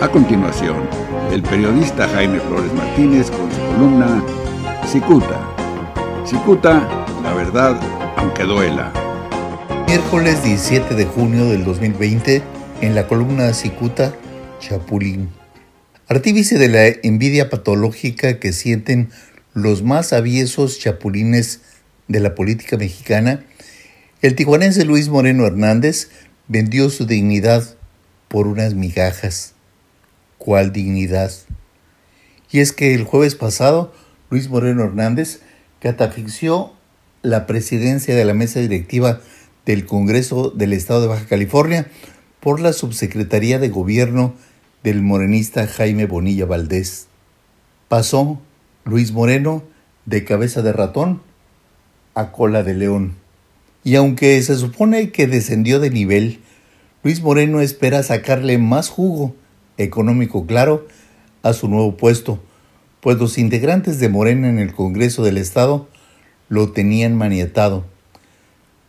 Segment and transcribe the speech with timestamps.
[0.00, 0.88] A continuación,
[1.32, 4.24] el periodista Jaime Flores Martínez con su columna
[4.86, 6.24] Cicuta.
[6.24, 6.88] Cicuta,
[7.24, 7.80] la verdad,
[8.16, 8.92] aunque duela.
[9.88, 12.42] Miércoles 17 de junio del 2020,
[12.80, 14.14] en la columna Cicuta,
[14.60, 15.30] Chapulín.
[16.06, 19.10] Artífice de la envidia patológica que sienten
[19.52, 21.62] los más aviesos chapulines
[22.06, 23.44] de la política mexicana,
[24.22, 26.08] el tijuanense Luis Moreno Hernández
[26.46, 27.74] vendió su dignidad
[28.28, 29.54] por unas migajas.
[30.48, 31.30] ¿Cuál dignidad?
[32.50, 33.92] Y es que el jueves pasado,
[34.30, 35.42] Luis Moreno Hernández
[35.78, 36.72] catafixió
[37.20, 39.20] la presidencia de la mesa directiva
[39.66, 41.90] del Congreso del Estado de Baja California
[42.40, 44.32] por la subsecretaría de Gobierno
[44.82, 47.08] del morenista Jaime Bonilla Valdés.
[47.88, 48.40] Pasó
[48.86, 49.62] Luis Moreno
[50.06, 51.20] de cabeza de ratón
[52.14, 53.16] a cola de león.
[53.84, 56.40] Y aunque se supone que descendió de nivel,
[57.02, 59.34] Luis Moreno espera sacarle más jugo
[59.78, 60.86] económico claro
[61.42, 62.40] a su nuevo puesto,
[63.00, 65.88] pues los integrantes de Morena en el Congreso del Estado
[66.48, 67.84] lo tenían maniatado.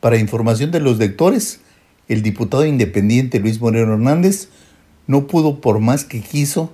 [0.00, 1.60] Para información de los lectores,
[2.08, 4.48] el diputado independiente Luis Moreno Hernández
[5.06, 6.72] no pudo por más que quiso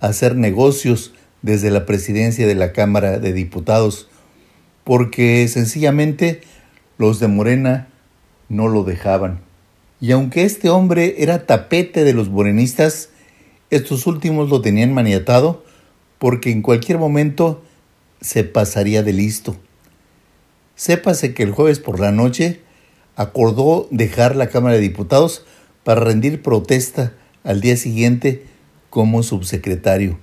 [0.00, 4.08] hacer negocios desde la presidencia de la Cámara de Diputados,
[4.84, 6.40] porque sencillamente
[6.98, 7.88] los de Morena
[8.48, 9.40] no lo dejaban.
[10.00, 13.10] Y aunque este hombre era tapete de los morenistas,
[13.70, 15.64] estos últimos lo tenían maniatado
[16.18, 17.62] porque en cualquier momento
[18.20, 19.56] se pasaría de listo.
[20.74, 22.60] Sépase que el jueves por la noche
[23.16, 25.44] acordó dejar la Cámara de Diputados
[25.84, 28.44] para rendir protesta al día siguiente
[28.90, 30.18] como subsecretario.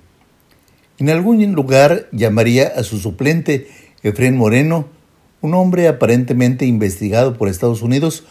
[0.98, 3.68] En algún lugar llamaría a su suplente,
[4.02, 4.88] Efrén Moreno,
[5.42, 8.24] un hombre aparentemente investigado por Estados Unidos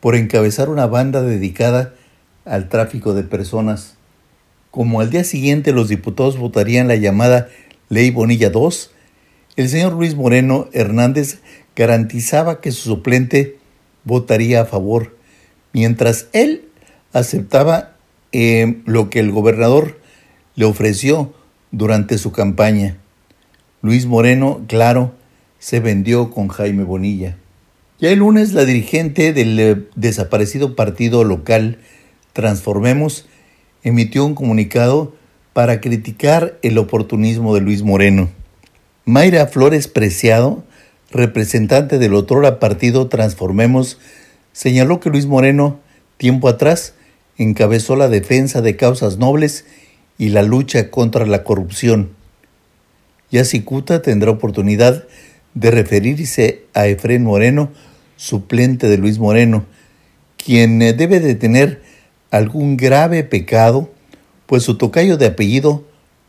[0.00, 1.94] por encabezar una banda dedicada
[2.44, 3.96] al tráfico de personas.
[4.72, 7.50] Como al día siguiente los diputados votarían la llamada
[7.90, 8.70] Ley Bonilla II,
[9.56, 11.40] el señor Luis Moreno Hernández
[11.76, 13.58] garantizaba que su suplente
[14.04, 15.14] votaría a favor,
[15.74, 16.64] mientras él
[17.12, 17.96] aceptaba
[18.32, 20.00] eh, lo que el gobernador
[20.54, 21.34] le ofreció
[21.70, 22.96] durante su campaña.
[23.82, 25.12] Luis Moreno, claro,
[25.58, 27.36] se vendió con Jaime Bonilla.
[28.00, 31.78] Ya el lunes la dirigente del eh, desaparecido partido local
[32.32, 33.26] Transformemos
[33.82, 35.14] emitió un comunicado
[35.52, 38.30] para criticar el oportunismo de Luis Moreno.
[39.04, 40.64] Mayra Flores Preciado,
[41.10, 43.98] representante del otrora partido Transformemos,
[44.52, 45.80] señaló que Luis Moreno,
[46.16, 46.94] tiempo atrás,
[47.36, 49.64] encabezó la defensa de causas nobles
[50.18, 52.10] y la lucha contra la corrupción.
[53.30, 55.04] Yacicuta tendrá oportunidad
[55.54, 57.70] de referirse a Efrén Moreno,
[58.16, 59.64] suplente de Luis Moreno,
[60.36, 61.82] quien debe de tener
[62.32, 63.90] algún grave pecado,
[64.46, 65.84] pues su tocayo de apellido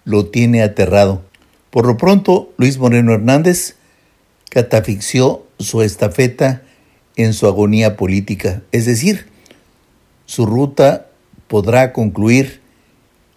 [0.05, 1.23] lo tiene aterrado.
[1.71, 3.77] Por lo pronto, Luis Moreno Hernández
[4.51, 6.61] catafixió su estafeta
[7.15, 9.27] en su agonía política, es decir,
[10.25, 11.07] su ruta
[11.47, 12.61] podrá concluir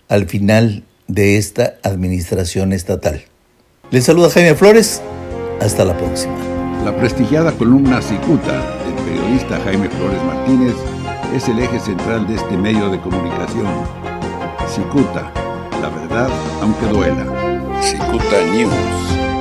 [0.09, 3.22] al final de esta administración estatal.
[3.91, 5.00] Les saluda Jaime Flores.
[5.60, 6.34] Hasta la próxima.
[6.84, 10.95] La prestigiada columna Cicuta del periodista Jaime Flores Martínez
[11.34, 13.66] es el eje central de este medio de comunicación.
[14.69, 15.32] Cicuta,
[15.81, 16.28] la verdad
[16.60, 17.26] aunque duela.
[17.82, 19.35] Cicuta News.